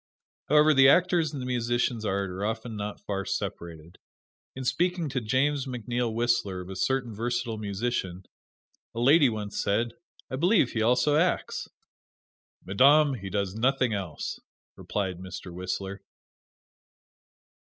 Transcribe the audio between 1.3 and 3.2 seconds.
and the musician's art are often not